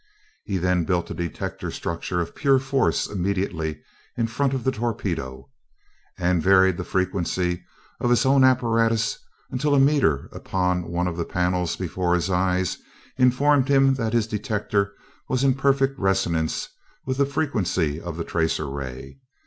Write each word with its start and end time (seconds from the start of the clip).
He 0.45 0.57
then 0.57 0.83
built 0.83 1.11
a 1.11 1.13
detector 1.13 1.69
structure 1.69 2.19
of 2.21 2.33
pure 2.33 2.57
force 2.57 3.05
immediately 3.07 3.83
in 4.17 4.25
front 4.25 4.55
of 4.55 4.63
the 4.63 4.71
torpedo, 4.71 5.51
and 6.17 6.41
varied 6.41 6.77
the 6.77 6.83
frequency 6.83 7.63
of 7.99 8.09
his 8.09 8.25
own 8.25 8.43
apparatus 8.43 9.19
until 9.51 9.75
a 9.75 9.79
meter 9.79 10.27
upon 10.31 10.85
one 10.89 11.05
of 11.05 11.17
the 11.17 11.23
panels 11.23 11.75
before 11.75 12.15
his 12.15 12.31
eyes 12.31 12.79
informed 13.19 13.67
him 13.67 13.93
that 13.93 14.13
his 14.13 14.25
detector 14.25 14.91
was 15.29 15.43
in 15.43 15.53
perfect 15.53 15.99
resonance 15.99 16.69
with 17.05 17.17
the 17.19 17.25
frequency 17.27 18.01
of 18.01 18.17
the 18.17 18.23
tracer 18.23 18.67
ray. 18.67 19.19